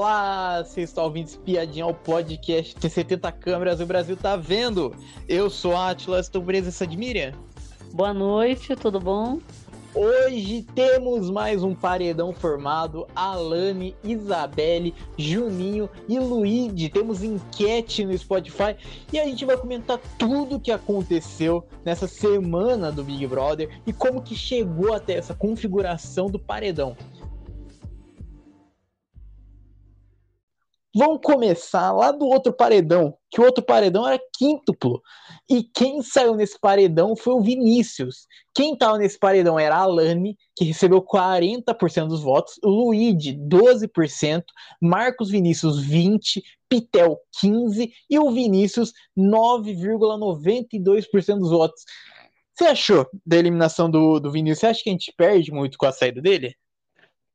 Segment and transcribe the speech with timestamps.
[0.00, 4.96] Olá, vocês estão ouvindo Espiadinha ao podcast Tem 70 câmeras, o Brasil tá vendo.
[5.28, 7.34] Eu sou Atlas, estou presença de Miriam.
[7.92, 9.38] Boa noite, tudo bom?
[9.94, 13.06] Hoje temos mais um paredão formado.
[13.14, 16.88] Alane, Isabelle, Juninho e Luigi.
[16.88, 18.76] Temos enquete no Spotify
[19.12, 23.92] e a gente vai comentar tudo o que aconteceu nessa semana do Big Brother e
[23.92, 26.96] como que chegou até essa configuração do paredão.
[30.94, 35.00] Vamos começar lá do outro paredão, que o outro paredão era quíntuplo.
[35.48, 38.26] E quem saiu nesse paredão foi o Vinícius.
[38.52, 44.42] Quem estava nesse paredão era a Alane, que recebeu 40% dos votos, Luigi, 12%,
[44.82, 51.82] Marcos Vinícius, 20%, Pitel, 15% e o Vinícius, 9,92% dos votos.
[52.54, 54.60] Você achou da eliminação do, do Vinícius?
[54.60, 56.54] Você acha que a gente perde muito com a saída dele?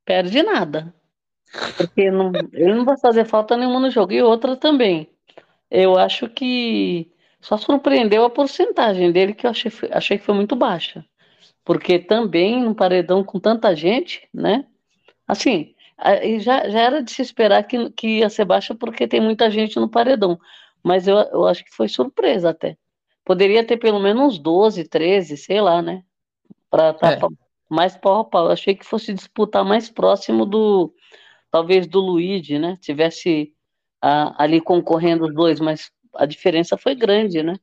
[0.06, 0.94] Perde nada.
[1.76, 4.12] Porque não, ele não vai fazer falta nenhuma no jogo.
[4.12, 5.08] E outra também.
[5.70, 10.56] Eu acho que só surpreendeu a porcentagem dele, que eu achei, achei que foi muito
[10.56, 11.04] baixa.
[11.64, 14.66] Porque também, num paredão com tanta gente, né?
[15.26, 15.74] Assim,
[16.38, 19.78] já, já era de se esperar que, que ia ser baixa porque tem muita gente
[19.78, 20.38] no paredão.
[20.82, 22.76] Mas eu, eu acho que foi surpresa até.
[23.24, 26.04] Poderia ter pelo menos uns 12, 13, sei lá, né?
[26.70, 27.18] Para tá é.
[27.68, 28.46] mais pau a pau.
[28.46, 30.94] Eu achei que fosse disputar mais próximo do,
[31.56, 32.76] talvez do Luigi, né?
[32.82, 33.54] Tivesse
[34.02, 37.54] ah, ali concorrendo os dois, mas a diferença foi grande, né?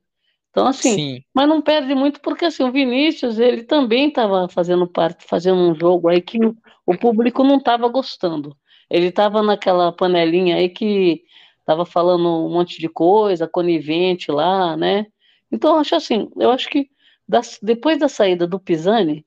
[0.50, 1.24] Então, assim, Sim.
[1.32, 5.74] mas não perde muito porque assim, o Vinícius, ele também estava fazendo parte, fazendo um
[5.76, 6.38] jogo aí que
[6.84, 8.56] o público não estava gostando.
[8.90, 11.22] Ele estava naquela panelinha aí que
[11.60, 15.06] estava falando um monte de coisa, conivente lá, né?
[15.52, 16.90] Então, eu acho assim, eu acho que
[17.28, 19.24] das, depois da saída do Pisani,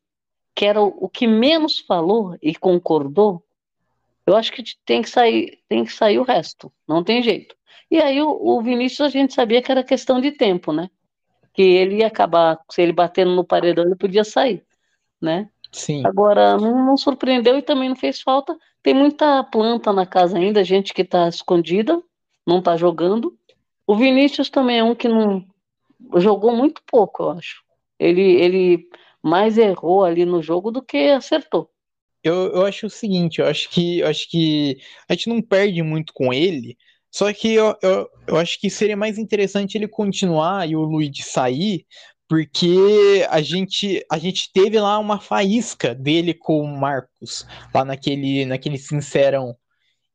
[0.53, 3.46] que era o, o que menos falou e concordou,
[4.27, 7.55] eu acho que tem que sair, tem que sair o resto, não tem jeito.
[7.89, 10.89] E aí o, o Vinícius a gente sabia que era questão de tempo, né?
[11.53, 14.65] Que ele ia acabar, se ele batendo no paredão, ele podia sair,
[15.21, 15.49] né?
[15.71, 16.05] Sim.
[16.05, 18.57] Agora, não, não, surpreendeu e também não fez falta.
[18.83, 22.01] Tem muita planta na casa ainda, gente que está escondida,
[22.45, 23.33] não está jogando.
[23.85, 25.45] O Vinícius também é um que não
[26.17, 27.63] jogou muito pouco, eu acho.
[27.97, 28.89] Ele, ele
[29.23, 31.69] mais errou ali no jogo do que acertou.
[32.27, 34.77] Eu, eu acho o seguinte, eu acho que eu acho que
[35.09, 36.77] a gente não perde muito com ele,
[37.11, 41.23] só que eu, eu, eu acho que seria mais interessante ele continuar e o Luigi
[41.23, 41.85] sair,
[42.27, 48.45] porque a gente a gente teve lá uma faísca dele com o Marcos, lá naquele,
[48.45, 49.55] naquele sincerão.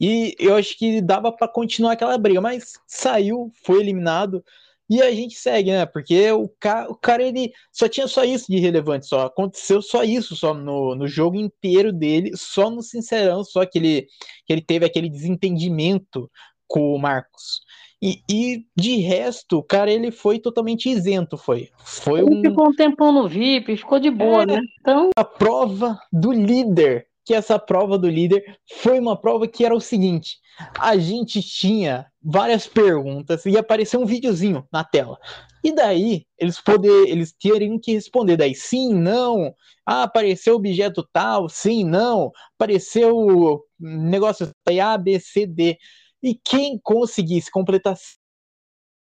[0.00, 4.44] E eu acho que dava para continuar aquela briga, mas saiu, foi eliminado.
[4.91, 5.87] E a gente segue, né?
[5.87, 10.03] Porque o cara, o cara ele só tinha só isso de relevante, só aconteceu só
[10.03, 14.06] isso só no, no jogo inteiro dele, só no Sincerão, só que ele,
[14.44, 16.31] que ele teve aquele desentendimento
[16.66, 17.62] com o Marcos.
[18.03, 21.69] E, e, de resto, o cara ele foi totalmente isento, foi.
[21.78, 22.43] Foi ele um...
[22.43, 24.60] ficou um tempão no VIP, ficou de boa, é, né?
[24.81, 25.10] Então...
[25.16, 29.81] A prova do líder, que essa prova do líder foi uma prova que era o
[29.81, 30.38] seguinte:
[30.78, 35.19] a gente tinha várias perguntas e apareceu um videozinho na tela.
[35.65, 39.55] E daí eles poder, eles teriam que responder daí sim, não.
[39.87, 42.32] Ah, apareceu objeto tal, sim, não.
[42.56, 44.50] Apareceu negócio
[44.81, 45.78] A, B, C, D.
[46.22, 47.97] E quem conseguisse completar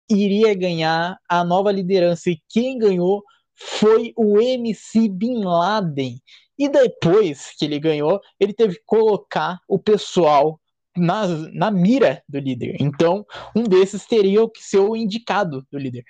[0.09, 2.29] iria ganhar a nova liderança.
[2.29, 3.23] E quem ganhou
[3.55, 6.19] foi o MC Bin Laden.
[6.61, 10.59] E depois que ele ganhou, ele teve que colocar o pessoal
[10.95, 12.77] na, na mira do líder.
[12.79, 16.03] Então, um desses teria que ser o indicado do líder.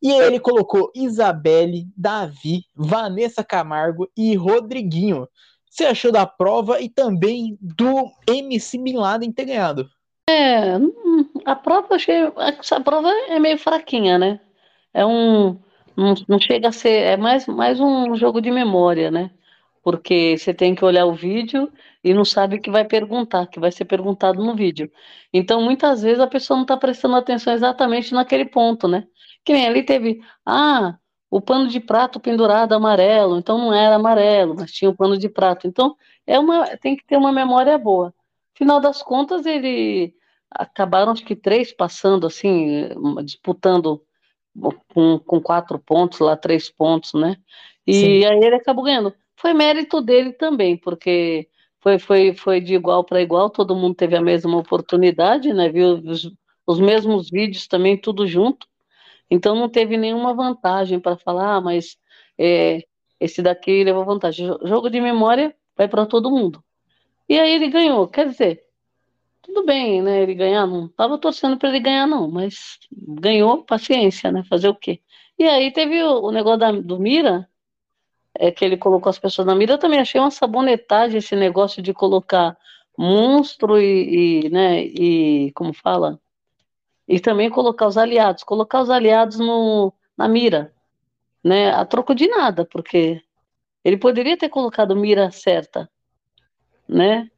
[0.00, 5.26] E ele colocou Isabelle, Davi, Vanessa Camargo e Rodriguinho.
[5.68, 9.90] Você achou da prova e também do MC Bin Laden ter ganhado?
[10.30, 12.30] É, hum, a prova achei.
[12.60, 14.38] Essa prova é meio fraquinha, né?
[14.94, 15.58] É um.
[15.96, 16.90] Não, não chega a ser.
[16.90, 19.32] É mais, mais um jogo de memória, né?
[19.86, 23.60] Porque você tem que olhar o vídeo e não sabe o que vai perguntar, que
[23.60, 24.90] vai ser perguntado no vídeo.
[25.32, 29.06] Então, muitas vezes a pessoa não está prestando atenção exatamente naquele ponto, né?
[29.44, 30.98] Que nem ali teve, ah,
[31.30, 35.28] o pano de prato pendurado amarelo, então não era amarelo, mas tinha o pano de
[35.28, 35.68] prato.
[35.68, 35.94] Então,
[36.26, 38.12] é uma, tem que ter uma memória boa.
[38.56, 40.12] Final das contas, ele
[40.50, 42.88] acabaram acho que três passando assim,
[43.24, 44.02] disputando
[44.92, 47.36] com, com quatro pontos lá, três pontos, né?
[47.86, 48.24] E Sim.
[48.24, 49.14] aí ele acabou ganhando
[49.46, 51.48] foi mérito dele também, porque
[51.80, 55.68] foi, foi, foi de igual para igual, todo mundo teve a mesma oportunidade, né?
[55.68, 56.28] Viu os,
[56.66, 58.66] os mesmos vídeos também, tudo junto.
[59.30, 61.96] Então não teve nenhuma vantagem para falar, ah, mas
[62.36, 62.82] é,
[63.20, 64.48] esse daqui levou vantagem.
[64.64, 66.60] Jogo de memória vai para todo mundo.
[67.28, 68.08] E aí ele ganhou.
[68.08, 68.64] Quer dizer,
[69.42, 70.22] tudo bem, né?
[70.22, 74.42] Ele ganhar, não tava torcendo para ele ganhar, não, mas ganhou, paciência, né?
[74.48, 75.00] Fazer o quê?
[75.38, 77.48] E aí teve o, o negócio da, do Mira,
[78.38, 81.82] é que ele colocou as pessoas na mira, eu também achei uma sabonetagem esse negócio
[81.82, 82.56] de colocar
[82.98, 86.20] monstro e, e, né, e como fala?
[87.06, 90.72] E também colocar os aliados, colocar os aliados no, na mira,
[91.44, 93.22] né, a troco de nada, porque
[93.84, 95.88] ele poderia ter colocado mira certa,
[96.88, 97.30] né?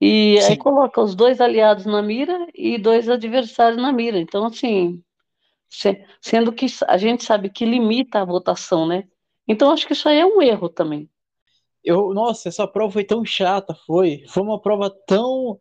[0.00, 0.46] E Sim.
[0.48, 4.18] aí coloca os dois aliados na mira e dois adversários na mira.
[4.18, 5.00] Então, assim,
[6.20, 9.04] sendo que a gente sabe que limita a votação, né?
[9.46, 11.08] Então, acho que isso aí é um erro também.
[11.84, 14.24] Eu, nossa, essa prova foi tão chata, foi.
[14.28, 15.58] Foi uma prova tão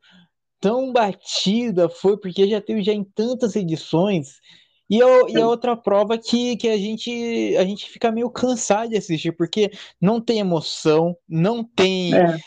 [0.60, 4.40] tão batida, foi porque já teve já em tantas edições.
[4.88, 8.90] E, eu, e a outra prova que, que a gente a gente fica meio cansado
[8.90, 12.38] de assistir, porque não tem emoção, não tem é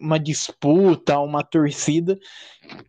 [0.00, 2.18] uma disputa, uma torcida.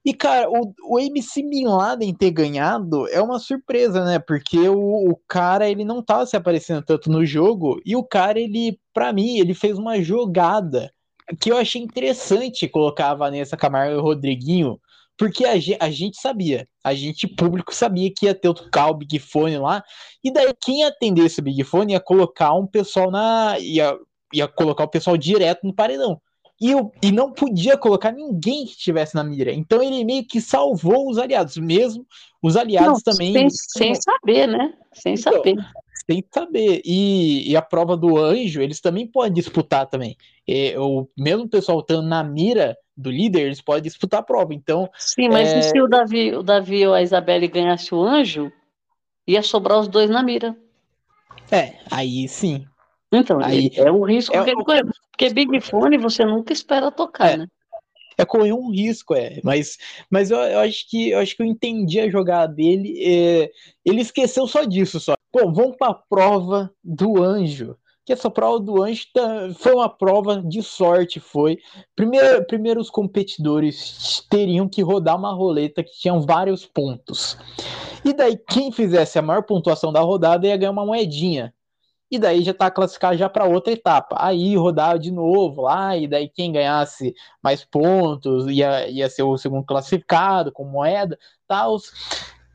[0.05, 4.19] E, cara, o, o MC Bin Laden ter ganhado é uma surpresa, né?
[4.19, 8.39] Porque o, o cara, ele não tava se aparecendo tanto no jogo, e o cara,
[8.39, 10.91] ele, para mim, ele fez uma jogada
[11.39, 14.79] que eu achei interessante colocar a Vanessa Camargo e o Rodriguinho,
[15.17, 19.19] porque a gente, a gente sabia, a gente público sabia que ia ter o Big
[19.19, 19.83] Fone lá,
[20.23, 23.57] e daí quem ia atender esse Big Fone ia colocar um pessoal na.
[23.59, 23.97] ia,
[24.33, 26.19] ia colocar o pessoal direto no paredão.
[26.63, 29.51] E, eu, e não podia colocar ninguém que estivesse na mira.
[29.51, 32.07] Então ele meio que salvou os aliados, mesmo
[32.41, 33.33] os aliados não, também.
[33.33, 34.73] Sem, sem, saber, né?
[34.93, 35.55] Sem então, saber.
[36.09, 36.81] Sem saber.
[36.85, 40.15] E, e, a prova do anjo, eles também podem disputar também.
[40.47, 44.53] E, o mesmo pessoal estando na mira do líder, eles podem disputar a prova.
[44.53, 44.89] Então.
[44.97, 45.59] Sim, mas é...
[45.59, 48.49] e se o Davi, o Davi ou a Isabelle ganhasse o anjo,
[49.27, 50.55] ia sobrar os dois na mira.
[51.51, 52.65] É, aí sim.
[53.13, 54.81] Então, aí, é um risco é, que ele corre.
[55.11, 57.47] Porque Big Fone você nunca espera tocar, é, né?
[58.17, 59.39] É correr um risco, é.
[59.43, 59.77] Mas,
[60.09, 62.99] mas eu, eu, acho que eu acho que eu entendi a jogada dele.
[63.03, 63.51] É,
[63.85, 65.13] ele esqueceu só disso, só.
[65.31, 67.77] Pô, vamos para a prova do anjo.
[68.05, 71.57] Que essa prova do anjo tá, foi uma prova de sorte, foi.
[71.95, 77.37] Primeiro, primeiro os competidores teriam que rodar uma roleta que tinham vários pontos.
[78.03, 81.53] E daí, quem fizesse a maior pontuação da rodada ia ganhar uma moedinha
[82.13, 84.15] e daí já está classificado já para outra etapa.
[84.19, 89.35] Aí rodar de novo lá, e daí quem ganhasse mais pontos ia, ia ser o
[89.35, 91.17] segundo classificado com moeda,
[91.47, 91.75] tal.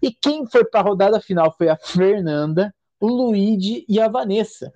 [0.01, 4.73] E quem foi para a rodada final foi a Fernanda, o Luigi e a Vanessa.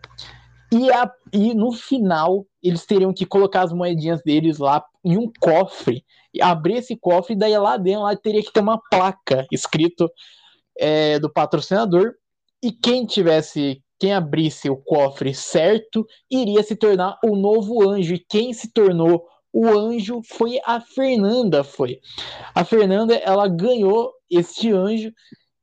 [0.73, 5.31] E, a, e no final eles teriam que colocar as moedinhas deles lá em um
[5.39, 6.05] cofre,
[6.41, 10.11] abrir esse cofre, e daí lá dentro lá teria que ter uma placa escrito
[10.77, 12.15] é, do patrocinador.
[12.61, 18.15] E quem tivesse quem abrisse o cofre certo iria se tornar o novo anjo.
[18.15, 22.01] E quem se tornou o anjo foi a Fernanda, foi.
[22.53, 25.13] A Fernanda, ela ganhou este anjo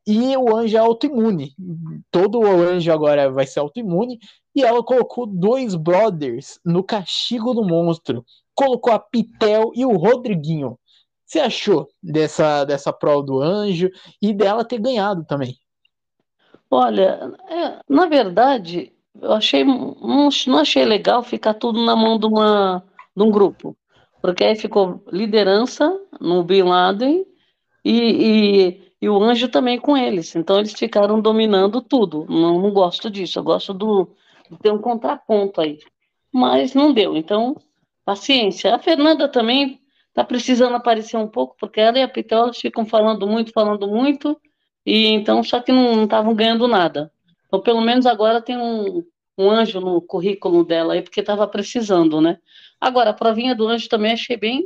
[0.07, 1.53] e o anjo é autoimune.
[2.09, 4.17] Todo o anjo agora vai ser autoimune.
[4.55, 8.23] E ela colocou dois brothers no castigo do monstro.
[8.55, 10.79] Colocou a Pitel e o Rodriguinho.
[11.25, 13.89] Você achou dessa, dessa prova do anjo
[14.21, 15.57] e dela ter ganhado também?
[16.71, 22.27] Olha, é, na verdade, eu achei não, não achei legal ficar tudo na mão de,
[22.27, 22.83] uma,
[23.15, 23.75] de um grupo,
[24.21, 27.25] porque aí ficou liderança no Bin Laden
[27.83, 30.35] e, e, e, o Anjo também com eles.
[30.35, 32.25] Então eles ficaram dominando tudo.
[32.29, 33.39] Não, não gosto disso.
[33.39, 34.09] Eu gosto do,
[34.51, 35.79] de ter um contraponto aí.
[36.31, 37.15] Mas não deu.
[37.15, 37.55] Então,
[38.05, 38.75] paciência.
[38.75, 39.79] A Fernanda também
[40.09, 44.39] está precisando aparecer um pouco, porque ela e a Pitel ficam falando muito, falando muito
[44.89, 47.11] e então, só que não estavam ganhando nada.
[47.45, 49.03] Então, pelo menos agora tem um,
[49.37, 52.39] um anjo no currículo dela aí, porque estava precisando, né?
[52.81, 54.63] Agora, a provinha do anjo também achei bem.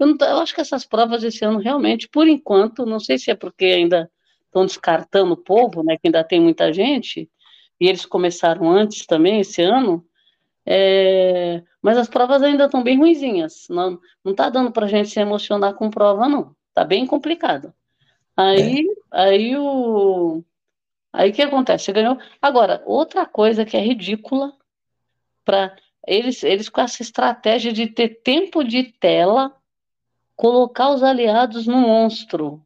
[0.00, 3.30] Eu, não, eu acho que essas provas esse ano, realmente, por enquanto, não sei se
[3.30, 4.10] é porque ainda
[4.46, 5.96] estão descartando o povo, né?
[5.96, 7.30] Que ainda tem muita gente,
[7.80, 10.04] e eles começaram antes também esse ano.
[10.66, 13.68] É, mas as provas ainda estão bem ruinzinhas.
[13.70, 16.52] Não, não tá dando para a gente se emocionar com prova, não.
[16.74, 17.72] Tá bem complicado.
[18.36, 18.94] Aí, é.
[19.10, 20.42] aí o.
[21.12, 21.84] Aí o que acontece?
[21.84, 22.18] Você ganhou.
[22.40, 24.52] Agora, outra coisa que é ridícula
[25.44, 29.54] para eles, eles com essa estratégia de ter tempo de tela,
[30.34, 32.64] colocar os aliados no monstro.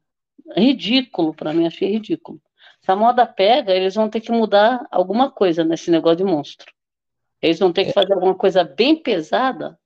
[0.56, 2.40] Ridículo, para mim, achei ridículo.
[2.80, 6.72] Se a moda pega, eles vão ter que mudar alguma coisa nesse negócio de monstro.
[7.42, 7.92] Eles vão ter que é.
[7.92, 9.78] fazer alguma coisa bem pesada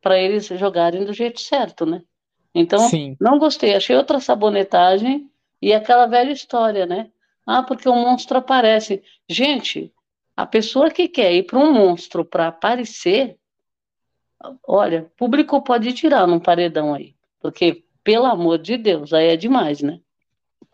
[0.00, 2.02] para eles jogarem do jeito certo, né?
[2.58, 3.14] Então, Sim.
[3.20, 7.10] não gostei, achei outra sabonetagem e aquela velha história, né?
[7.46, 9.02] Ah, porque o monstro aparece.
[9.28, 9.92] Gente,
[10.34, 13.36] a pessoa que quer ir para um monstro para aparecer,
[14.66, 19.82] olha, público pode tirar num paredão aí, porque pelo amor de Deus, aí é demais,
[19.82, 20.00] né?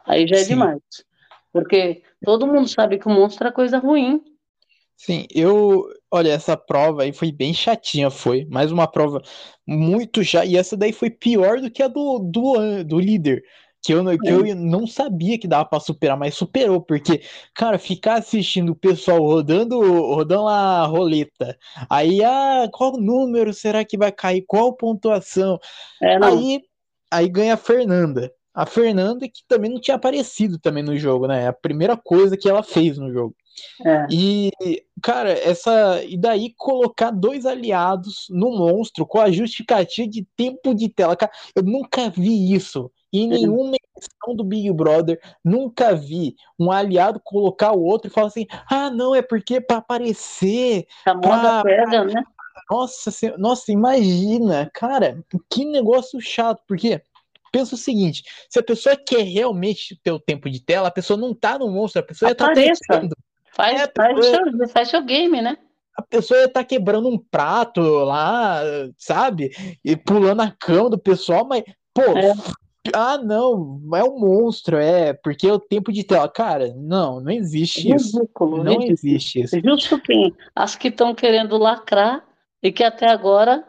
[0.07, 0.51] Aí já é Sim.
[0.51, 0.81] demais.
[1.53, 4.23] Porque todo mundo sabe que o monstro é coisa ruim.
[4.97, 5.83] Sim, eu.
[6.15, 8.45] Olha, essa prova aí foi bem chatinha, foi.
[8.51, 9.23] Mais uma prova
[9.67, 10.45] muito já.
[10.45, 13.43] E essa daí foi pior do que a do, do, do líder.
[13.83, 14.55] Que eu, que eu é.
[14.55, 19.81] não sabia que dava pra superar, mas superou, porque, cara, ficar assistindo o pessoal rodando,
[19.81, 21.59] rodando a roleta.
[21.91, 24.45] Aí, ah, qual número será que vai cair?
[24.47, 25.59] Qual pontuação?
[26.01, 26.61] É, aí,
[27.11, 28.31] aí ganha a Fernanda.
[28.55, 31.45] A Fernanda, que também não tinha aparecido também no jogo, né?
[31.45, 33.35] É a primeira coisa que ela fez no jogo.
[33.85, 34.07] É.
[34.11, 34.51] E,
[35.03, 36.03] cara, essa.
[36.05, 41.17] E daí colocar dois aliados no monstro com a justificativa de tempo de tela.
[41.17, 42.91] Cara, eu nunca vi isso.
[43.13, 48.29] Em nenhuma edição do Big Brother, nunca vi um aliado colocar o outro e falar
[48.29, 50.87] assim: ah, não, é porque para aparecer.
[51.05, 51.63] A moda pra...
[51.63, 52.23] pega, né?
[52.71, 57.03] Nossa, nossa, imagina, cara, que negócio chato, porque
[57.53, 61.19] pensa o seguinte: se a pessoa quer realmente ter o tempo de tela, a pessoa
[61.19, 62.81] não tá no monstro, a pessoa tá Apareça.
[62.89, 63.15] tá tentando.
[63.55, 64.69] Faz, é, faz, pessoa...
[64.69, 65.57] faz seu game, né?
[65.97, 68.63] A pessoa ia estar tá quebrando um prato lá,
[68.97, 69.51] sabe?
[69.85, 72.33] E pulando a cama do pessoal, mas, pô, é.
[72.95, 76.29] ah, não, é um monstro, é, porque é o tempo de tela.
[76.29, 78.65] Cara, não, não existe ridículo, isso.
[78.65, 78.93] Não ridículo.
[78.93, 79.61] existe isso.
[79.63, 82.25] Justo que as que estão querendo lacrar
[82.63, 83.63] e que até agora,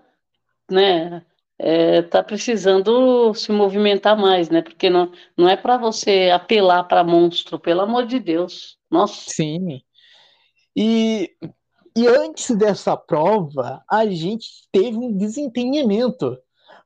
[0.72, 1.24] né,
[1.60, 4.62] é, tá precisando se movimentar mais, né?
[4.62, 8.78] Porque não, não é para você apelar para monstro, pelo amor de Deus.
[8.94, 9.24] Nossa.
[9.28, 9.82] Sim.
[10.76, 11.32] E,
[11.98, 16.38] e antes dessa prova, a gente teve um desentendimento.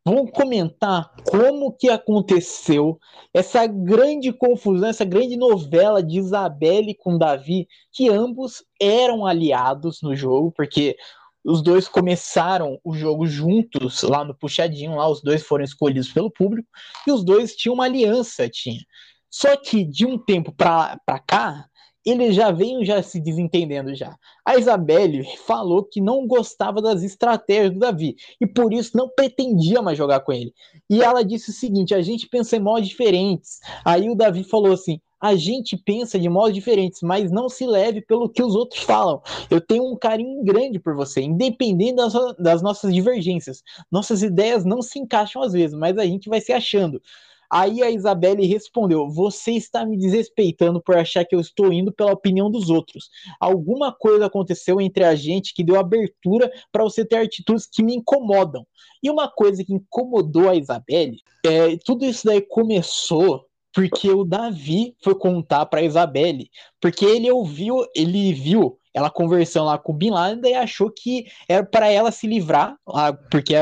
[0.05, 2.97] Vamos comentar como que aconteceu
[3.33, 10.15] essa grande confusão, essa grande novela de Isabelle com Davi, que ambos eram aliados no
[10.15, 10.95] jogo, porque
[11.43, 16.31] os dois começaram o jogo juntos lá no puxadinho, lá os dois foram escolhidos pelo
[16.31, 16.69] público
[17.05, 18.79] e os dois tinham uma aliança, tinha.
[19.29, 21.67] Só que de um tempo para cá,
[22.09, 24.17] eles já vêm já se desentendendo já.
[24.45, 29.81] A Isabelle falou que não gostava das estratégias do Davi e por isso não pretendia
[29.81, 30.53] mais jogar com ele.
[30.89, 33.59] E ela disse o seguinte: a gente pensa em modos diferentes.
[33.83, 38.01] Aí o Davi falou assim: a gente pensa de modos diferentes, mas não se leve
[38.01, 39.21] pelo que os outros falam.
[39.49, 43.63] Eu tenho um carinho grande por você, independente das, das nossas divergências.
[43.91, 47.01] Nossas ideias não se encaixam às vezes, mas a gente vai se achando.
[47.49, 52.11] Aí a Isabelle respondeu: Você está me desrespeitando por achar que eu estou indo pela
[52.11, 53.09] opinião dos outros.
[53.39, 57.95] Alguma coisa aconteceu entre a gente que deu abertura para você ter atitudes que me
[57.95, 58.65] incomodam.
[59.01, 64.95] E uma coisa que incomodou a Isabelle, é, tudo isso daí começou porque o Davi
[65.03, 66.49] foi contar para Isabelle,
[66.81, 71.27] porque ele ouviu, ele viu ela conversando lá com o Bin Laden e achou que
[71.47, 72.75] era para ela se livrar,
[73.29, 73.53] porque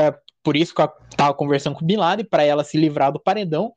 [0.46, 3.18] por isso que ela tava conversando com o Bin Laden, para ela se livrar do
[3.18, 3.72] paredão.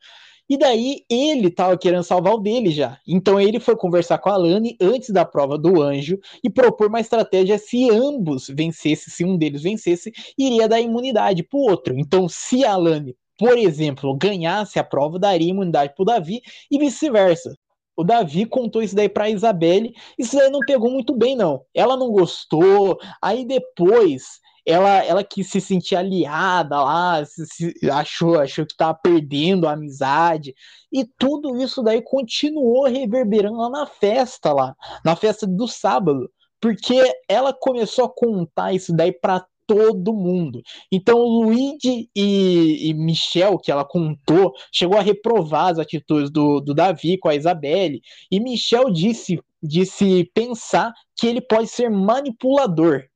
[0.47, 2.99] E daí ele tava querendo salvar o dele já.
[3.07, 6.99] Então ele foi conversar com a Lani antes da prova do anjo e propor uma
[6.99, 11.97] estratégia se ambos vencessem, se um deles vencesse, iria dar imunidade pro outro.
[11.97, 17.51] Então se a Lani, por exemplo, ganhasse a prova, daria imunidade pro Davi e vice-versa.
[17.97, 19.91] O Davi contou isso daí pra Isabelle.
[20.19, 21.63] Isso daí não pegou muito bem, não.
[21.73, 22.99] Ela não gostou.
[23.19, 28.93] Aí depois ela, ela que se sentia aliada lá, se, se, achou, achou que estava
[28.93, 30.53] perdendo a amizade,
[30.91, 36.29] e tudo isso daí continuou reverberando lá na festa, lá, na festa do sábado,
[36.61, 40.61] porque ela começou a contar isso daí para todo mundo.
[40.91, 46.75] Então, Luigi e, e, Michel, que ela contou, chegou a reprovar as atitudes do, do
[46.75, 53.09] Davi com a Isabelle, e Michel disse, disse pensar que ele pode ser manipulador.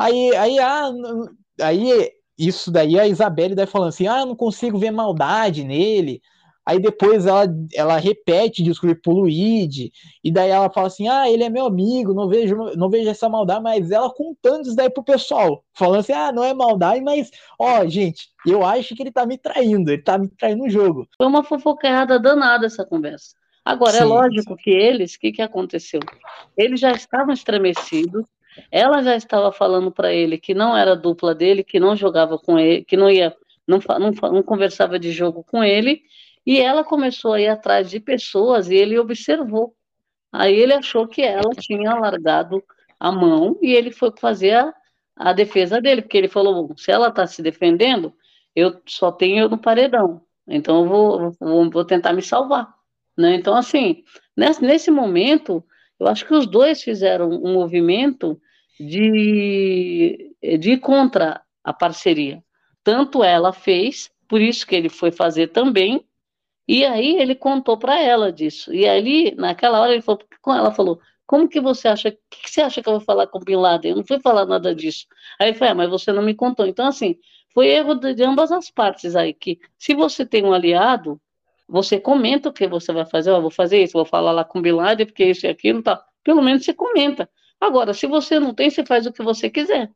[0.00, 0.90] Aí, aí, ah,
[1.60, 6.22] aí isso daí a Isabelle daí falando assim, ah, não consigo ver maldade nele.
[6.64, 9.90] Aí depois ela, ela repete descobrir pro Luigi,
[10.22, 13.28] e daí ela fala assim: ah, ele é meu amigo, não vejo, não vejo essa
[13.28, 17.30] maldade, mas ela contando isso daí pro pessoal, falando assim: ah, não é maldade, mas,
[17.58, 21.08] ó, gente, eu acho que ele tá me traindo, ele tá me traindo no jogo.
[21.16, 23.34] Foi uma fofoqueada danada essa conversa.
[23.64, 26.00] Agora, é sim, é lógico que eles, o que, que aconteceu?
[26.56, 28.24] Eles já estavam estremecidos,
[28.70, 32.58] ela já estava falando para ele que não era dupla dele, que não jogava com
[32.58, 33.36] ele, que não ia,
[33.66, 36.02] não, não, não conversava de jogo com ele,
[36.46, 39.74] e ela começou a ir atrás de pessoas e ele observou.
[40.32, 42.62] Aí ele achou que ela tinha largado
[42.98, 44.74] a mão e ele foi fazer a,
[45.16, 48.14] a defesa dele, porque ele falou: se ela está se defendendo,
[48.54, 52.72] eu só tenho eu no paredão, então eu vou, vou, vou tentar me salvar.
[53.16, 53.34] Né?
[53.34, 54.04] Então, assim,
[54.36, 55.64] nesse, nesse momento,
[55.98, 58.40] eu acho que os dois fizeram um movimento
[58.80, 62.42] de, de ir contra a parceria.
[62.82, 66.04] Tanto ela fez, por isso que ele foi fazer também.
[66.66, 68.72] E aí ele contou para ela disso.
[68.72, 72.50] E ali, naquela hora, ele falou, ela falou, como que você acha, o que, que,
[72.50, 73.90] você acha que eu vou falar com o Bin Laden?
[73.90, 75.06] Eu não fui falar nada disso.
[75.38, 76.66] Aí ele falou, ah, mas você não me contou.
[76.66, 77.16] Então, assim,
[77.52, 81.20] foi erro de, ambas as partes aí, que se você tem um aliado,
[81.68, 84.58] você comenta o que você vai fazer, oh, vou fazer isso, vou falar lá com
[84.58, 86.02] o Bin Laden, porque isso e aquilo, tá.
[86.24, 87.28] Pelo menos você comenta.
[87.60, 89.90] Agora, se você não tem, você faz o que você quiser.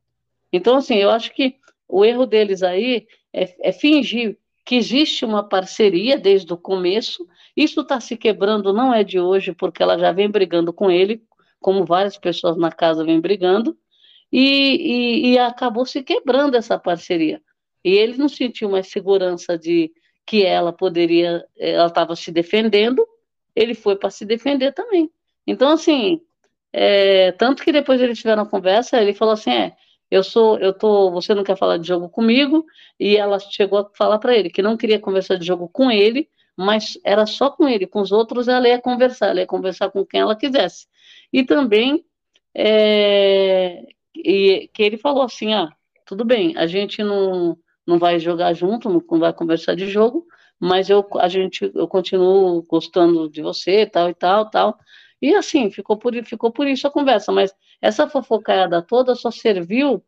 [0.53, 1.57] Então, assim, eu acho que
[1.89, 7.27] o erro deles aí é, é fingir que existe uma parceria desde o começo.
[7.57, 11.23] Isso está se quebrando, não é de hoje, porque ela já vem brigando com ele,
[11.61, 13.77] como várias pessoas na casa vêm brigando,
[14.33, 17.41] e, e, e acabou se quebrando essa parceria.
[17.85, 19.93] E ele não sentiu mais segurança de
[20.27, 23.07] que ela poderia, ela estava se defendendo,
[23.55, 25.11] ele foi para se defender também.
[25.47, 26.21] Então, assim,
[26.77, 29.77] é, tanto que depois eles tiveram uma conversa, ele falou assim: é,
[30.11, 32.67] eu sou, eu tô, você não quer falar de jogo comigo,
[32.99, 36.29] e ela chegou a falar para ele que não queria conversar de jogo com ele,
[36.57, 40.05] mas era só com ele, com os outros ela ia conversar, ela ia conversar com
[40.05, 40.87] quem ela quisesse.
[41.33, 42.05] E também
[42.53, 43.85] é,
[44.17, 45.69] e, que ele falou assim, ah,
[46.05, 50.27] tudo bem, a gente não, não vai jogar junto, não vai conversar de jogo,
[50.59, 54.79] mas eu, a gente, eu continuo gostando de você, tal e tal, tal.
[55.25, 57.51] E assim, ficou por, ficou por isso a conversa, mas
[57.81, 60.05] essa fofocaiada toda só serviu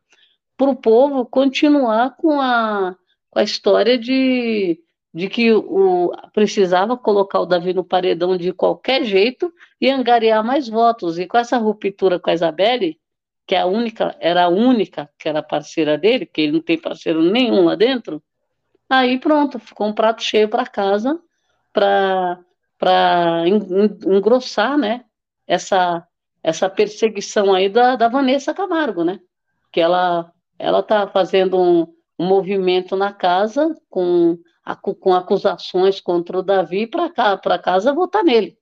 [0.58, 2.94] para o povo continuar com a,
[3.30, 4.78] com a história de,
[5.14, 10.68] de que o, precisava colocar o Davi no paredão de qualquer jeito e angariar mais
[10.68, 11.18] votos.
[11.18, 13.00] E com essa ruptura com a Isabelle,
[13.46, 16.78] que é a única, era a única que era parceira dele, que ele não tem
[16.78, 18.22] parceiro nenhum lá dentro,
[18.86, 21.18] aí pronto, ficou um prato cheio para casa
[21.72, 23.44] para
[24.06, 25.05] engrossar né,
[25.46, 26.06] essa,
[26.42, 29.20] essa perseguição aí da, da Vanessa Camargo, né?
[29.72, 31.82] Que ela ela está fazendo um,
[32.18, 34.38] um, movimento na casa com,
[35.00, 38.56] com acusações contra o Davi para cá para casa votar nele.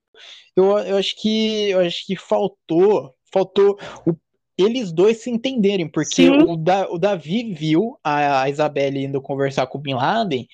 [0.57, 4.15] Eu, eu acho que eu acho que faltou faltou o
[4.57, 9.67] eles dois se entenderem, porque o, da, o, Davi viu a, a Isabelle indo conversar
[9.67, 10.47] com o Bin Laden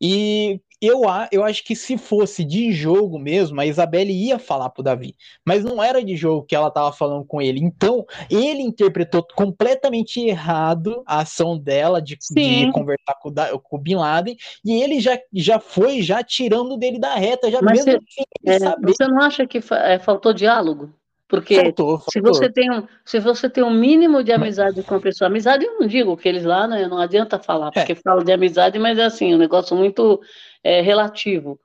[0.00, 4.82] e eu, eu acho que se fosse de jogo mesmo, a Isabelle ia falar pro
[4.82, 5.14] Davi.
[5.44, 7.60] Mas não era de jogo que ela tava falando com ele.
[7.60, 13.96] Então, ele interpretou completamente errado a ação dela de, de conversar com, com, o Bin
[13.96, 14.36] Laden.
[14.64, 18.80] E ele já, já foi já tirando dele da reta, já Mas mesmo você, é,
[18.80, 20.92] você não acha que é, faltou diálogo?
[21.28, 22.12] Porque faltou, faltou.
[22.12, 25.64] se você tem um, se você tem um mínimo de amizade com a pessoa, amizade
[25.64, 27.70] eu não digo que eles lá, né, não adianta falar, é.
[27.70, 27.96] porque é.
[27.96, 30.20] fala de amizade, mas é assim, um negócio muito
[30.62, 31.58] é, relativo,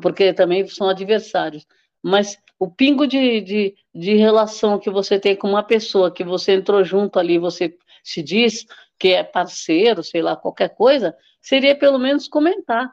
[0.00, 1.66] porque também são adversários.
[2.02, 6.52] Mas o pingo de, de, de relação que você tem com uma pessoa que você
[6.52, 8.66] entrou junto ali, você se diz
[8.98, 12.92] que é parceiro, sei lá, qualquer coisa, seria pelo menos comentar.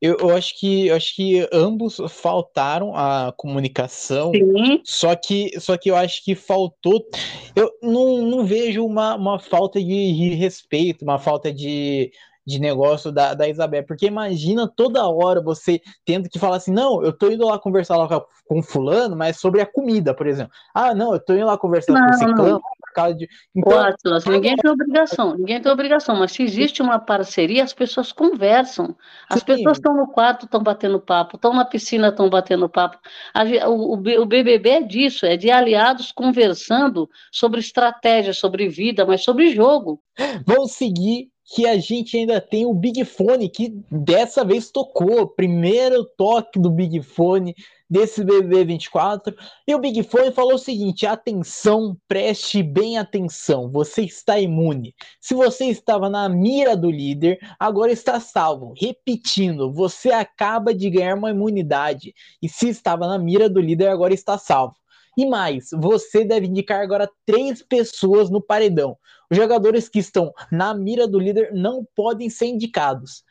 [0.00, 4.30] Eu, eu, acho que eu acho que ambos faltaram a comunicação.
[4.32, 4.80] Sim.
[4.84, 7.06] Só que só que eu acho que faltou.
[7.54, 12.10] Eu não, não vejo uma, uma falta de, de respeito, uma falta de,
[12.46, 13.84] de negócio da, da Isabel.
[13.84, 17.96] Porque imagina toda hora você tendo que falar assim: não, eu tô indo lá conversar
[17.96, 20.52] lá com, com fulano, mas sobre a comida, por exemplo.
[20.74, 22.60] Ah, não, eu tô indo lá conversar não, com o ciclano,
[22.96, 23.28] causa de.
[23.54, 28.10] Então, Atlas, ninguém tem obrigação, ninguém tem obrigação, mas se existe uma parceria, as pessoas
[28.10, 28.96] conversam.
[29.28, 29.46] As Sim.
[29.46, 32.98] pessoas estão no quarto, estão batendo papo, estão na piscina, estão batendo papo.
[33.34, 39.22] A, o, o BBB é disso, é de aliados conversando sobre estratégia, sobre vida, mas
[39.22, 40.02] sobre jogo.
[40.46, 45.28] Vamos seguir que a gente ainda tem o Big Fone, que dessa vez tocou.
[45.28, 47.54] Primeiro toque do Big Fone
[47.88, 49.32] desse BB24.
[49.66, 54.92] E o Big Fone falou o seguinte: atenção, preste bem atenção, você está imune.
[55.20, 58.74] Se você estava na mira do líder, agora está salvo.
[58.76, 62.12] Repetindo, você acaba de ganhar uma imunidade.
[62.42, 64.74] E se estava na mira do líder, agora está salvo.
[65.16, 68.96] E mais, você deve indicar agora três pessoas no paredão.
[69.30, 73.24] Os jogadores que estão na mira do líder não podem ser indicados.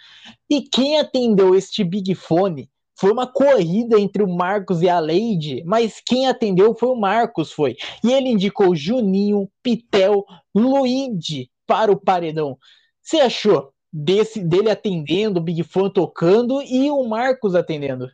[0.49, 5.61] E quem atendeu este Big Fone foi uma corrida entre o Marcos e a Leide,
[5.65, 7.75] mas quem atendeu foi o Marcos, foi.
[8.03, 12.57] E ele indicou Juninho, Pitel, Luigi para o paredão.
[13.01, 18.09] Você achou desse dele atendendo, o Big Fone tocando e o Marcos atendendo?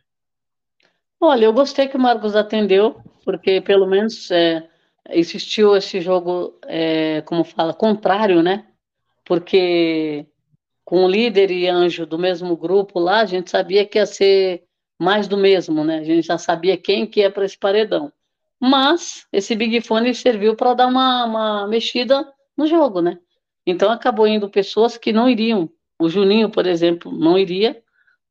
[1.24, 4.68] Olha, eu gostei que o Marcos atendeu, porque pelo menos é,
[5.08, 8.66] existiu esse jogo, é, como fala, contrário, né?
[9.24, 10.26] Porque
[10.84, 14.64] com o líder e anjo do mesmo grupo lá, a gente sabia que ia ser
[14.98, 16.00] mais do mesmo, né?
[16.00, 18.12] A gente já sabia quem que ia para esse paredão.
[18.60, 23.16] Mas esse Big Fone serviu para dar uma, uma mexida no jogo, né?
[23.64, 27.80] Então acabou indo pessoas que não iriam o Juninho, por exemplo, não iria.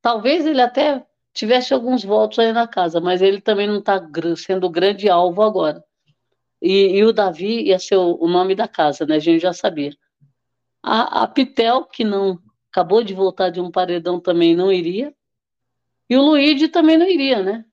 [0.01, 4.01] Talvez ele até tivesse alguns votos aí na casa, mas ele também não está
[4.37, 5.83] sendo grande alvo agora.
[6.61, 9.15] E, e, o Davi ia ser o, o, nome da casa, né?
[9.15, 9.95] A gente já sabia.
[10.83, 12.39] A, a Pitel, que não
[12.71, 15.13] acabou de voltar de um paredão, também não iria.
[16.09, 17.65] E o Luigi também não iria, né?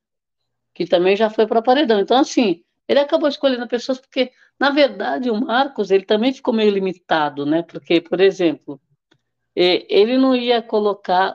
[0.73, 2.01] Que também já foi para paredão.
[2.01, 6.71] Então, assim, ele acabou escolhendo pessoas porque, na verdade, o Marcos, ele também ficou meio
[6.71, 7.62] limitado, né?
[7.62, 8.81] Porque, por exemplo,
[9.61, 11.35] ele não ia colocar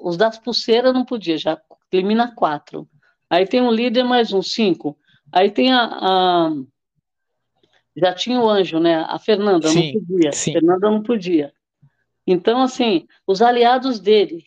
[0.00, 1.60] os das pulseiras não podia, já
[1.92, 2.88] elimina quatro.
[3.30, 4.98] Aí tem um líder mais um, cinco.
[5.30, 6.50] Aí tem a, a
[7.96, 9.06] já tinha o anjo, né?
[9.08, 10.32] A Fernanda sim, não podia.
[10.32, 10.52] Sim.
[10.52, 11.52] Fernanda não podia.
[12.26, 14.44] Então, assim, os aliados dele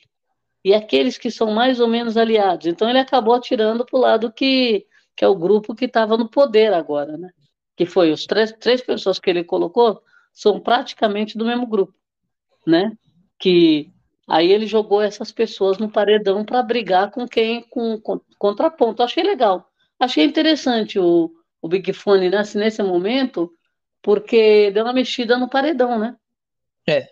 [0.61, 2.67] e aqueles que são mais ou menos aliados.
[2.67, 6.27] Então, ele acabou atirando para o lado que, que é o grupo que estava no
[6.27, 7.29] poder agora, né?
[7.73, 10.01] Que foi os três, três pessoas que ele colocou
[10.33, 11.93] são praticamente do mesmo grupo
[12.67, 12.91] né?
[13.39, 13.91] Que
[14.27, 19.01] aí ele jogou essas pessoas no paredão para brigar com quem com, com contraponto.
[19.01, 23.51] Achei legal, achei interessante o, o Big Fone nesse, nesse momento,
[24.01, 26.15] porque deu uma mexida no paredão, né?
[26.87, 27.09] É,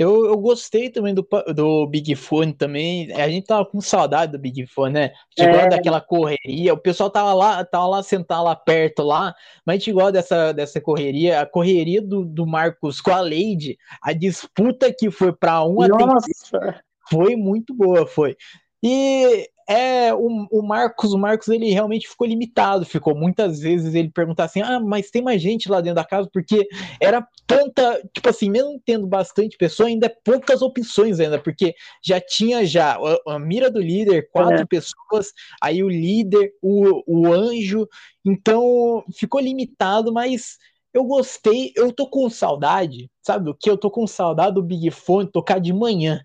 [0.00, 3.12] eu, eu gostei também do, do Big Fone também.
[3.12, 5.12] A gente tava com saudade do Big Fone, né?
[5.38, 5.52] A gente é.
[5.52, 6.72] gosta daquela correria.
[6.72, 10.52] O pessoal tava lá, tava lá sentado lá perto lá, mas a gente gosta dessa,
[10.52, 11.42] dessa correria.
[11.42, 16.80] A correria do, do Marcos com a Lady, a disputa que foi para um Nossa.
[17.10, 18.38] foi muito boa, foi.
[18.82, 24.10] E é o, o Marcos, o Marcos ele realmente ficou limitado, ficou muitas vezes ele
[24.10, 26.66] perguntar assim: "Ah, mas tem mais gente lá dentro da casa porque
[27.00, 31.72] era tanta, tipo assim, mesmo tendo bastante pessoa, ainda é poucas opções ainda, porque
[32.04, 34.66] já tinha já a, a mira do líder, quatro é.
[34.66, 37.86] pessoas, aí o líder, o, o anjo,
[38.24, 40.58] então ficou limitado, mas
[40.92, 43.70] eu gostei, eu tô com saudade, sabe o que?
[43.70, 46.20] Eu tô com saudade do Big Fone tocar de manhã.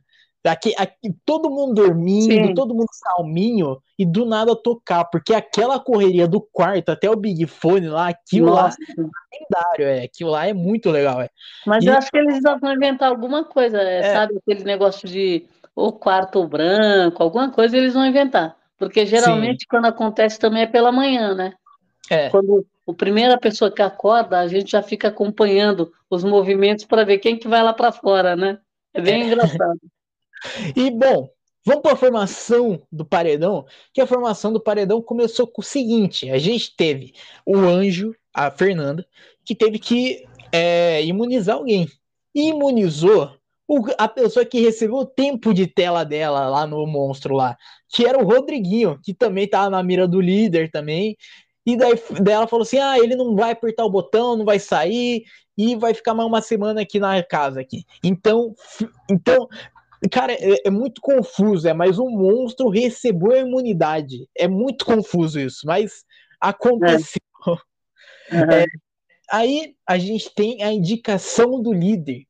[0.45, 2.53] Aqui, aqui, todo mundo dormindo, Sim.
[2.53, 7.47] todo mundo calminho, e do nada tocar, porque aquela correria do quarto até o Big
[7.47, 8.77] Fone lá, aquilo Nossa.
[8.79, 11.29] lá é lendário, é, aquilo lá é muito legal, é.
[11.65, 11.87] Mas e...
[11.87, 14.13] eu acho que eles vão inventar alguma coisa, é, é.
[14.13, 19.67] sabe, aquele negócio de o quarto branco, alguma coisa eles vão inventar, porque geralmente Sim.
[19.69, 21.53] quando acontece também é pela manhã, né?
[22.09, 22.29] É.
[22.29, 27.17] Quando a primeira pessoa que acorda, a gente já fica acompanhando os movimentos para ver
[27.17, 28.59] quem que vai lá para fora, né?
[28.93, 29.25] É bem é.
[29.25, 29.79] engraçado.
[30.75, 31.29] E bom,
[31.65, 36.29] vamos para a formação do paredão, que a formação do paredão começou com o seguinte:
[36.29, 37.13] a gente teve
[37.45, 39.05] o anjo, a Fernanda,
[39.43, 41.87] que teve que é, imunizar alguém.
[42.33, 43.31] E imunizou
[43.67, 47.57] o, a pessoa que recebeu o tempo de tela dela lá no monstro lá,
[47.89, 51.17] que era o Rodriguinho, que também estava na mira do líder também.
[51.65, 54.59] E daí, daí ela falou assim: ah, ele não vai apertar o botão, não vai
[54.59, 55.23] sair,
[55.57, 57.83] e vai ficar mais uma semana aqui na casa aqui.
[58.03, 58.53] Então,
[59.09, 59.47] então
[60.11, 64.27] Cara, é, é, muito confuso, é, mas o monstro recebeu a imunidade.
[64.37, 66.03] É muito confuso isso, mas
[66.39, 67.21] aconteceu.
[68.31, 68.35] É.
[68.35, 68.51] Uhum.
[68.51, 68.65] É,
[69.31, 72.23] aí a gente tem a indicação do líder.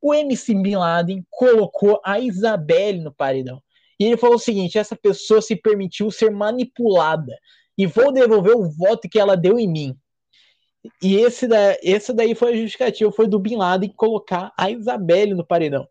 [0.00, 3.62] O MC Bin Laden colocou a Isabelle no paredão.
[4.00, 7.36] E ele falou o seguinte: essa pessoa se permitiu ser manipulada
[7.78, 9.96] e vou devolver o voto que ela deu em mim.
[11.00, 15.34] E esse, da, esse daí foi a justificativa, foi do Bin Laden colocar a Isabelle
[15.34, 15.86] no paredão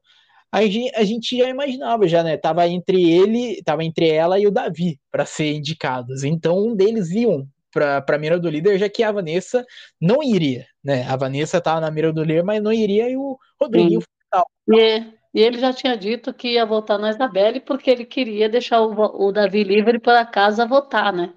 [0.51, 2.35] a gente, a gente já imaginava já, né?
[2.35, 6.23] Tava entre ele, tava entre ela e o Davi para ser indicados.
[6.23, 9.65] Então um deles iam para a mira do líder, já que a Vanessa
[9.99, 11.03] não iria, né?
[11.07, 14.45] A Vanessa tava na mira do líder, mas não iria e o Rodriguinho tal.
[14.69, 18.81] E, e ele já tinha dito que ia votar na Isabelle porque ele queria deixar
[18.81, 21.33] o, o Davi livre para casa votar, né?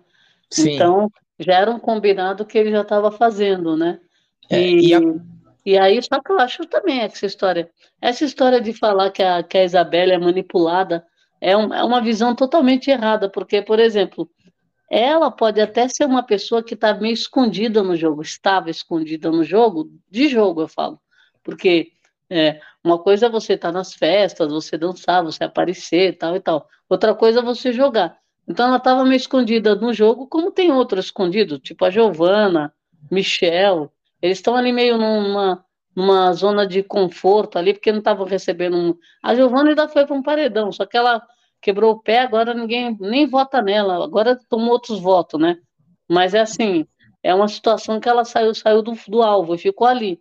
[0.50, 0.74] Sim.
[0.74, 4.00] Então já era um combinado que ele já estava fazendo, né?
[4.50, 5.00] É, e, e a
[5.64, 7.70] e aí, só que eu acho também essa história.
[8.00, 11.04] Essa história de falar que a, que a Isabela é manipulada
[11.40, 14.28] é, um, é uma visão totalmente errada, porque, por exemplo,
[14.90, 19.42] ela pode até ser uma pessoa que está meio escondida no jogo, estava escondida no
[19.42, 21.00] jogo, de jogo eu falo.
[21.42, 21.92] Porque
[22.30, 26.40] é, uma coisa é você estar tá nas festas, você dançar, você aparecer, tal e
[26.40, 26.68] tal.
[26.88, 28.18] Outra coisa é você jogar.
[28.46, 32.72] Então ela estava meio escondida no jogo, como tem outros escondidos, tipo a Giovana,
[33.10, 33.90] Michel,
[34.24, 35.62] eles estão ali meio numa,
[35.94, 38.74] numa zona de conforto ali, porque não estavam recebendo.
[38.74, 38.98] Um...
[39.22, 41.22] A Giovana ainda foi para um paredão, só que ela
[41.60, 45.58] quebrou o pé, agora ninguém nem vota nela, agora tomou outros votos, né?
[46.08, 46.86] Mas é assim,
[47.22, 50.18] é uma situação que ela saiu, saiu do, do alvo e ficou ali.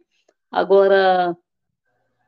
[0.52, 1.34] Agora,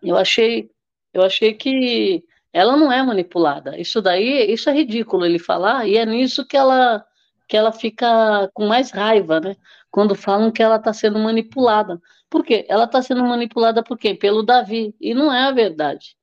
[0.02, 0.70] eu achei,
[1.14, 3.78] eu achei que ela não é manipulada.
[3.78, 7.06] Isso daí, isso é ridículo ele falar, e é nisso que ela
[7.48, 9.56] que ela fica com mais raiva, né?
[9.95, 12.01] Quando falam que ela está sendo manipulada.
[12.29, 12.65] Por quê?
[12.67, 14.13] Ela está sendo manipulada por quê?
[14.13, 14.93] Pelo Davi.
[14.99, 16.17] E não é a verdade.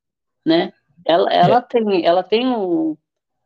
[0.45, 0.75] né?
[1.07, 1.61] Ela, ela é.
[1.63, 2.99] tem, ela tem o,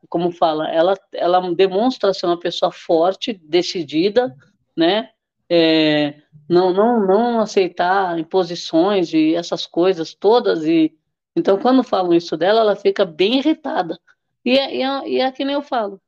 [0.08, 4.34] como fala, ela, ela demonstra ser uma pessoa forte, decidida,
[4.76, 5.10] né?
[5.48, 10.92] É, não, não, não aceitar imposições e essas coisas todas e
[11.36, 13.96] então quando falam isso dela, ela fica bem irritada.
[14.44, 16.02] E é, e é, e é que nem eu falo.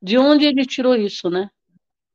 [0.00, 1.50] De onde ele tirou isso, né?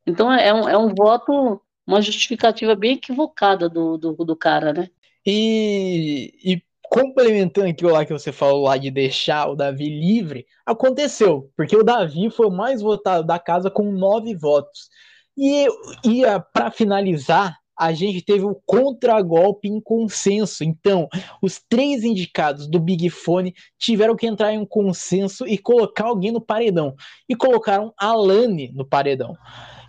[0.05, 4.89] Então é um, é um voto, uma justificativa bem equivocada do, do, do cara, né?
[5.25, 11.49] E, e complementando aquilo lá que você falou lá de deixar o Davi livre, aconteceu,
[11.55, 14.89] porque o Davi foi o mais votado da casa com nove votos.
[15.37, 15.67] E,
[16.03, 20.63] e para finalizar, a gente teve um contragolpe em consenso.
[20.63, 21.07] Então,
[21.41, 26.31] os três indicados do Big Fone tiveram que entrar em um consenso e colocar alguém
[26.31, 26.93] no paredão.
[27.27, 29.35] E colocaram Alane no paredão.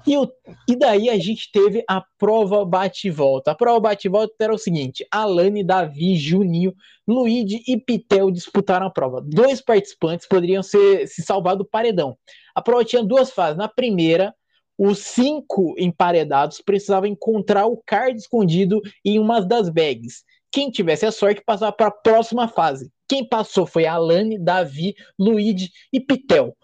[0.07, 0.29] E, o,
[0.69, 3.53] e daí a gente teve a prova bate-volta.
[3.53, 6.75] A prova bate-volta era o seguinte: Alane, Davi, Juninho,
[7.07, 9.23] Luigi e Pitel disputaram a prova.
[9.25, 12.17] Dois participantes poderiam ser, se salvar do paredão.
[12.55, 13.57] A prova tinha duas fases.
[13.57, 14.35] Na primeira,
[14.77, 20.25] os cinco emparedados precisavam encontrar o card escondido em uma das bags.
[20.51, 22.91] Quem tivesse a sorte passava para a próxima fase.
[23.09, 26.55] Quem passou foi Alane, Davi, Luigi e Pitel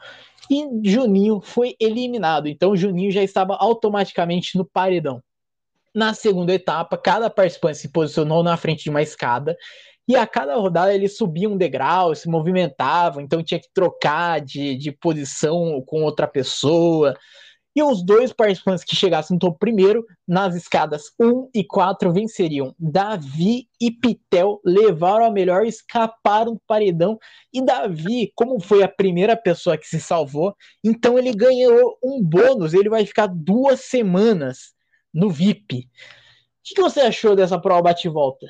[0.50, 2.48] e Juninho foi eliminado.
[2.48, 5.22] Então Juninho já estava automaticamente no paredão.
[5.94, 9.56] Na segunda etapa, cada participante se posicionou na frente de uma escada
[10.06, 14.74] e a cada rodada ele subia um degrau, se movimentava, então tinha que trocar de,
[14.74, 17.14] de posição com outra pessoa.
[17.76, 22.74] E os dois participantes que chegassem no topo primeiro, nas escadas 1 e 4, venceriam.
[22.78, 27.18] Davi e Pitel levaram a melhor, escaparam do paredão.
[27.52, 30.54] E Davi, como foi a primeira pessoa que se salvou,
[30.84, 32.74] então ele ganhou um bônus.
[32.74, 34.74] Ele vai ficar duas semanas
[35.12, 35.88] no VIP.
[36.70, 38.46] O que você achou dessa prova bate-volta?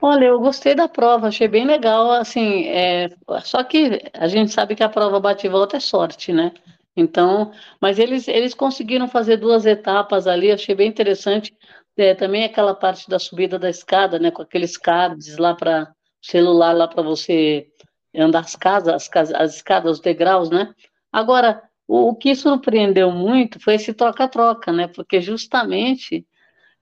[0.00, 3.08] Olha, eu gostei da prova, achei bem legal, assim, é,
[3.44, 6.52] só que a gente sabe que a prova bate-volta é sorte, né?
[6.96, 11.56] Então, mas eles, eles conseguiram fazer duas etapas ali, achei bem interessante.
[11.96, 16.72] É, também aquela parte da subida da escada, né, com aqueles cards lá para celular
[16.72, 17.68] lá para você
[18.14, 20.74] andar as casas, as, casas, as escadas, os degraus, né?
[21.10, 24.88] Agora, o, o que surpreendeu muito foi esse troca-troca, né?
[24.88, 26.26] Porque justamente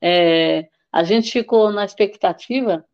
[0.00, 2.84] é, a gente ficou na expectativa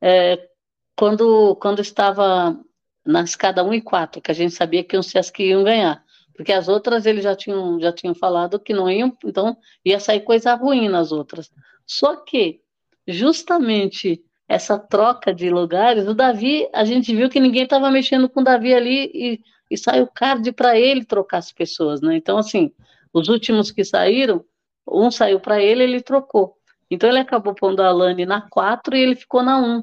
[0.00, 0.48] é,
[0.96, 2.58] quando, quando estava
[3.04, 6.01] na escada 1 e 4, que a gente sabia que os que iam ganhar
[6.34, 10.20] porque as outras eles já tinham, já tinham falado que não iam, então ia sair
[10.20, 11.50] coisa ruim nas outras.
[11.86, 12.60] Só que,
[13.06, 18.40] justamente essa troca de lugares, o Davi, a gente viu que ninguém estava mexendo com
[18.40, 19.40] o Davi ali e,
[19.70, 22.16] e saiu card para ele trocar as pessoas, né?
[22.16, 22.70] Então, assim,
[23.12, 24.44] os últimos que saíram,
[24.86, 26.54] um saiu para ele, ele trocou.
[26.90, 29.82] Então, ele acabou pondo a Alane na 4 e ele ficou na 1.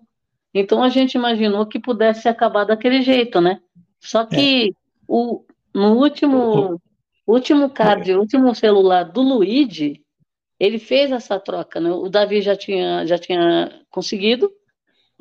[0.53, 3.59] Então, a gente imaginou que pudesse acabar daquele jeito, né?
[3.99, 4.71] Só que é.
[5.07, 6.81] o, no último,
[7.27, 10.03] último card, último celular do Luigi,
[10.59, 11.89] ele fez essa troca, né?
[11.91, 14.51] O Davi já tinha, já tinha conseguido,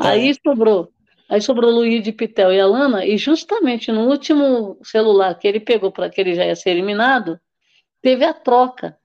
[0.00, 0.08] é.
[0.08, 0.92] aí sobrou.
[1.28, 6.08] Aí sobrou Luigi, Pitel e Alana, e justamente no último celular que ele pegou para
[6.08, 7.38] que ele já ia ser eliminado,
[8.00, 8.96] teve a troca.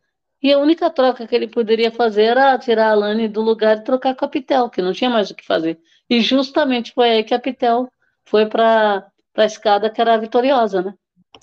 [0.41, 3.83] E a única troca que ele poderia fazer era tirar a Alane do lugar e
[3.83, 5.79] trocar com a Pitel, que não tinha mais o que fazer.
[6.09, 7.89] E justamente foi aí que a Pitel
[8.25, 10.93] foi para a escada que era a vitoriosa, né?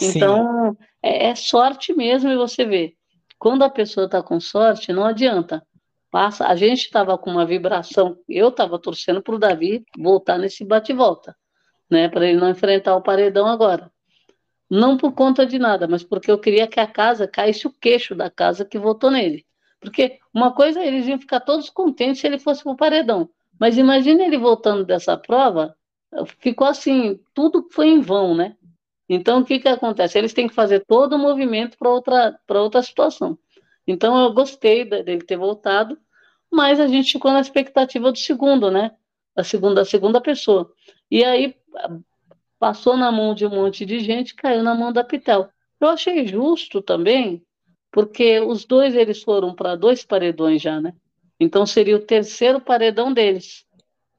[0.00, 2.94] Então, é, é, sorte mesmo, e você vê.
[3.38, 5.66] Quando a pessoa está com sorte, não adianta.
[6.10, 10.64] Passa, a gente estava com uma vibração, eu estava torcendo para o Davi voltar nesse
[10.64, 11.36] bate-volta,
[11.88, 12.08] né?
[12.08, 13.90] Para ele não enfrentar o paredão agora.
[14.68, 18.14] Não por conta de nada, mas porque eu queria que a casa caísse o queixo
[18.14, 19.44] da casa que votou nele.
[19.80, 23.30] Porque uma coisa, eles iam ficar todos contentes se ele fosse para o paredão.
[23.58, 25.74] Mas imagine ele voltando dessa prova,
[26.38, 28.56] ficou assim, tudo foi em vão, né?
[29.12, 30.16] Então, o que, que acontece?
[30.16, 33.36] Eles têm que fazer todo o movimento para outra, outra situação.
[33.84, 35.98] Então, eu gostei dele ter voltado,
[36.48, 38.92] mas a gente ficou na expectativa do segundo, né?
[39.34, 40.72] Da segunda, da segunda pessoa.
[41.10, 41.56] E aí,
[42.56, 45.48] passou na mão de um monte de gente, caiu na mão da Pitel.
[45.80, 47.44] Eu achei justo também,
[47.90, 50.94] porque os dois eles foram para dois paredões já, né?
[51.40, 53.66] Então seria o terceiro paredão deles.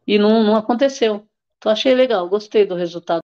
[0.06, 1.26] E não, não aconteceu.
[1.58, 3.22] Então achei legal, gostei do resultado.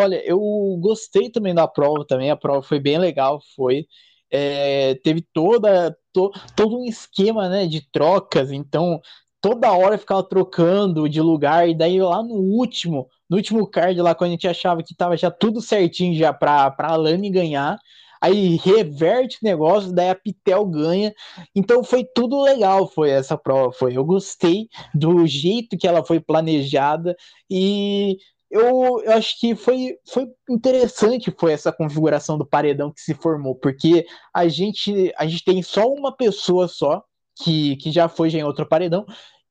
[0.00, 0.38] Olha, eu
[0.80, 3.86] gostei também da prova também, a prova foi bem legal, foi.
[4.30, 9.00] É, teve toda to, todo um esquema né, de trocas, então
[9.40, 14.14] toda hora ficava trocando de lugar, e daí lá no último, no último card lá,
[14.14, 17.76] quando a gente achava que tava já tudo certinho já pra, pra Alane ganhar,
[18.20, 21.12] aí reverte o negócio, daí a Pitel ganha.
[21.54, 23.96] Então foi tudo legal, foi essa prova, foi.
[23.96, 27.16] Eu gostei do jeito que ela foi planejada
[27.50, 28.16] e
[28.50, 33.54] eu, eu acho que foi, foi interessante foi essa configuração do paredão que se formou,
[33.54, 37.02] porque a gente, a gente tem só uma pessoa só
[37.42, 39.04] que, que já foi já em outro paredão,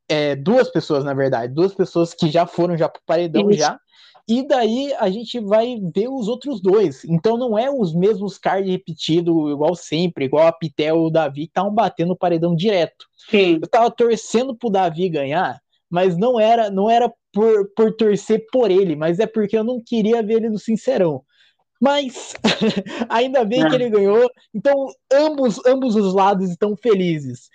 [0.09, 3.59] é, duas pessoas, na verdade, duas pessoas que já foram já pro paredão Isso.
[3.59, 3.79] já,
[4.27, 7.05] e daí a gente vai ver os outros dois.
[7.05, 11.41] Então não é os mesmos cards repetidos igual sempre, igual a Pitel e o Davi
[11.43, 13.05] que estavam batendo o paredão direto.
[13.29, 13.59] Sim.
[13.61, 18.71] Eu tava torcendo pro Davi ganhar, mas não era, não era por, por torcer por
[18.71, 21.23] ele, mas é porque eu não queria ver ele no Sincerão.
[21.79, 22.33] Mas
[23.07, 23.69] ainda bem é.
[23.69, 27.47] que ele ganhou, então ambos, ambos os lados estão felizes.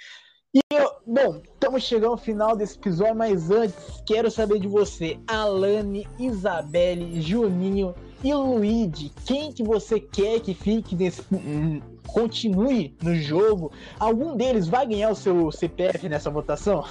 [0.54, 0.60] E,
[1.04, 3.74] bom, estamos chegando ao final desse episódio, mas antes
[4.06, 7.92] quero saber de você, Alane, Isabelle, Juninho
[8.22, 9.10] e Luigi.
[9.26, 11.22] Quem que você quer que fique nesse.
[11.32, 13.72] Hum, continue no jogo?
[13.98, 16.84] Algum deles vai ganhar o seu CPF nessa votação?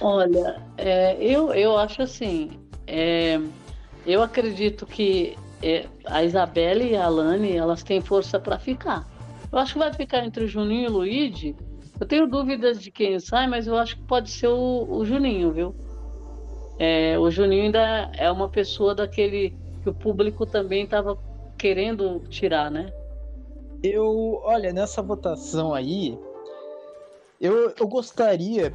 [0.00, 2.50] Olha, é, eu, eu acho assim.
[2.86, 3.40] É,
[4.06, 9.08] eu acredito que é, a Isabelle e a Alane elas têm força para ficar.
[9.50, 11.56] Eu acho que vai ficar entre o Juninho e o Luigi
[12.00, 15.52] eu tenho dúvidas de quem sai, mas eu acho que pode ser o, o Juninho,
[15.52, 15.74] viu?
[16.78, 21.16] É, o Juninho ainda é uma pessoa daquele que o público também estava
[21.56, 22.92] querendo tirar, né?
[23.82, 26.18] Eu, olha, nessa votação aí,
[27.40, 28.74] eu, eu gostaria,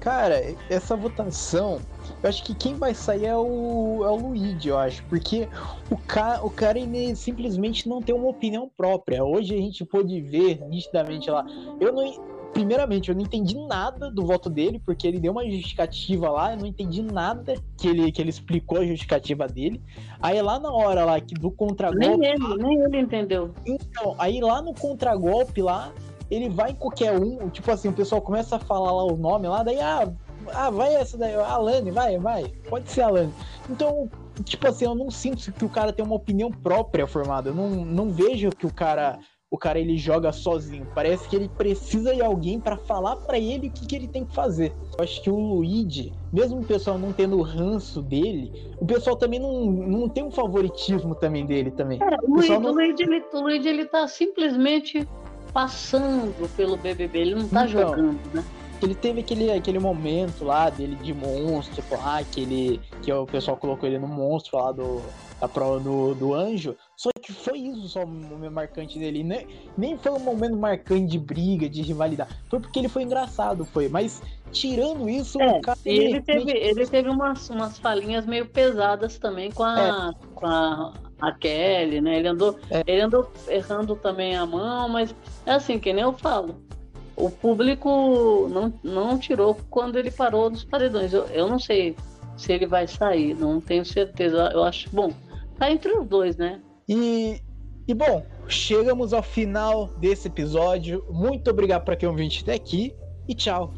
[0.00, 1.78] cara, essa votação,
[2.22, 5.46] eu acho que quem vai sair é o, é o Luigi, eu acho, porque
[5.90, 9.22] o, ca, o cara ele simplesmente não tem uma opinião própria.
[9.22, 11.44] Hoje a gente pôde ver nitidamente lá.
[11.78, 16.30] Eu não, primeiramente, eu não entendi nada do voto dele, porque ele deu uma justificativa
[16.30, 19.82] lá, eu não entendi nada que ele, que ele explicou a justificativa dele.
[20.20, 22.16] Aí lá na hora lá que do contragolpe.
[22.16, 23.54] Nem ele, nem ele entendeu.
[23.66, 25.92] Então, aí lá no contragolpe lá,
[26.30, 29.48] ele vai em qualquer um, tipo assim, o pessoal começa a falar lá o nome
[29.48, 30.10] lá, daí, ah,
[30.54, 33.32] ah vai essa daí, Alane, vai, vai, pode ser Alane.
[33.68, 34.08] Então,
[34.44, 37.70] tipo assim, eu não sinto que o cara tem uma opinião própria formada, eu não,
[37.70, 39.18] não vejo que o cara
[39.50, 40.86] o cara ele joga sozinho.
[40.94, 44.24] Parece que ele precisa de alguém para falar para ele o que, que ele tem
[44.24, 44.72] que fazer.
[44.96, 49.16] Eu acho que o Luigi, mesmo o pessoal não tendo o ranço dele, o pessoal
[49.16, 51.98] também não, não tem um favoritismo também dele também.
[52.00, 52.70] É, o, Luigi, não...
[52.70, 55.06] o, Luigi, ele, o Luigi ele tá simplesmente
[55.52, 58.44] passando pelo BBB, ele não tá então, jogando, né?
[58.82, 63.56] Ele teve aquele, aquele momento lá dele de monstro, lá, que, ele, que o pessoal
[63.56, 65.02] colocou ele no monstro lá do,
[65.40, 66.76] da prova do, do anjo.
[66.96, 69.22] Só que foi isso só o momento marcante dele.
[69.22, 72.30] Nem, nem foi um momento marcante de briga, de rivalidade.
[72.48, 73.88] Foi porque ele foi engraçado, foi.
[73.88, 74.22] Mas
[74.52, 75.78] tirando isso, é, o cara.
[75.84, 80.24] E ele, teve, ele teve umas, umas falinhas meio pesadas também com a, é.
[80.34, 82.18] com a, a Kelly, né?
[82.18, 82.82] Ele andou, é.
[82.86, 85.14] ele andou errando também a mão, mas
[85.46, 86.70] é assim, que nem eu falo
[87.16, 91.12] o público não, não tirou quando ele parou dos paredões.
[91.12, 91.94] Eu, eu não sei
[92.36, 94.50] se ele vai sair, não tenho certeza.
[94.52, 95.12] Eu acho, bom,
[95.60, 96.60] tá entre os dois, né?
[96.88, 97.38] E,
[97.86, 101.04] e bom, chegamos ao final desse episódio.
[101.10, 102.94] Muito obrigado para quem ouviu até aqui
[103.28, 103.74] e tchau.